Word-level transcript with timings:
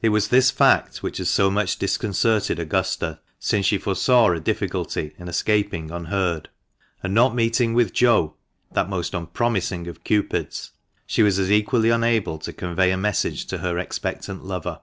It 0.00 0.08
was 0.08 0.26
this 0.26 0.50
fact 0.50 1.04
which 1.04 1.18
had 1.18 1.28
so 1.28 1.48
much 1.48 1.78
disconcerted 1.78 2.58
Augusta, 2.58 3.20
since 3.38 3.64
she 3.64 3.78
foresaw 3.78 4.32
a 4.32 4.40
difficulty 4.40 5.14
in 5.18 5.28
escaping 5.28 5.92
unheard; 5.92 6.48
and 7.00 7.14
not 7.14 7.32
meeting 7.36 7.72
with 7.72 7.92
Joe 7.92 8.34
(that 8.72 8.88
most 8.88 9.14
unpromising 9.14 9.86
of 9.86 10.02
Cupids), 10.02 10.72
she 11.06 11.22
was 11.22 11.38
as 11.38 11.48
equally 11.52 11.90
unable 11.90 12.38
to 12.40 12.52
convey 12.52 12.90
a 12.90 12.96
message 12.96 13.46
to 13.46 13.58
her 13.58 13.78
expectant 13.78 14.44
lover. 14.44 14.80